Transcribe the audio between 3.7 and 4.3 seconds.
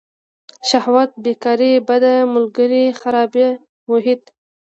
محیط.